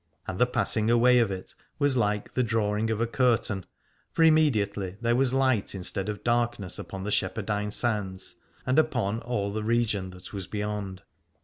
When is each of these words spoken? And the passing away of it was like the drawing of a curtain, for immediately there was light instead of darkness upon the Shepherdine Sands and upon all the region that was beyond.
And 0.27 0.39
the 0.39 0.47
passing 0.47 0.89
away 0.89 1.19
of 1.19 1.29
it 1.29 1.53
was 1.77 1.95
like 1.95 2.33
the 2.33 2.41
drawing 2.41 2.89
of 2.89 2.99
a 2.99 3.05
curtain, 3.05 3.67
for 4.11 4.23
immediately 4.23 4.97
there 4.99 5.15
was 5.15 5.31
light 5.31 5.75
instead 5.75 6.09
of 6.09 6.23
darkness 6.23 6.79
upon 6.79 7.03
the 7.03 7.11
Shepherdine 7.11 7.69
Sands 7.69 8.37
and 8.65 8.79
upon 8.79 9.19
all 9.21 9.53
the 9.53 9.63
region 9.63 10.09
that 10.09 10.33
was 10.33 10.47
beyond. 10.47 11.03